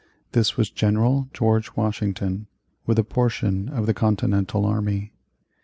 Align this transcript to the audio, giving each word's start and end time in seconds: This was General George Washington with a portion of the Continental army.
This 0.31 0.57
was 0.57 0.71
General 0.71 1.29
George 1.31 1.75
Washington 1.75 2.47
with 2.87 2.97
a 2.97 3.03
portion 3.03 3.69
of 3.69 3.85
the 3.85 3.93
Continental 3.93 4.65
army. 4.65 5.13